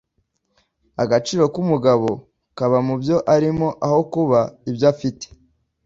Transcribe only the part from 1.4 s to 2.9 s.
k'umugabo kaba